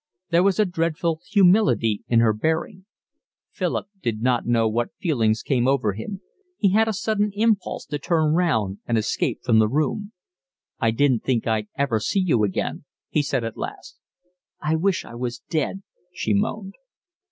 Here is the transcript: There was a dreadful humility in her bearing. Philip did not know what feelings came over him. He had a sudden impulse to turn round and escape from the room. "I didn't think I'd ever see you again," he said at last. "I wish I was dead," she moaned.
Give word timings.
There 0.31 0.41
was 0.41 0.57
a 0.59 0.65
dreadful 0.65 1.21
humility 1.29 2.03
in 2.07 2.21
her 2.21 2.33
bearing. 2.33 2.87
Philip 3.51 3.85
did 4.01 4.19
not 4.19 4.47
know 4.47 4.67
what 4.67 4.97
feelings 4.97 5.43
came 5.43 5.67
over 5.67 5.93
him. 5.93 6.21
He 6.57 6.71
had 6.71 6.87
a 6.87 6.91
sudden 6.93 7.29
impulse 7.35 7.85
to 7.85 7.99
turn 7.99 8.33
round 8.33 8.79
and 8.87 8.97
escape 8.97 9.41
from 9.43 9.59
the 9.59 9.67
room. 9.69 10.11
"I 10.79 10.89
didn't 10.89 11.23
think 11.23 11.45
I'd 11.45 11.67
ever 11.77 11.99
see 11.99 12.19
you 12.25 12.43
again," 12.43 12.85
he 13.09 13.21
said 13.21 13.43
at 13.43 13.57
last. 13.57 13.99
"I 14.59 14.75
wish 14.75 15.05
I 15.05 15.13
was 15.13 15.37
dead," 15.51 15.83
she 16.11 16.33
moaned. 16.33 16.73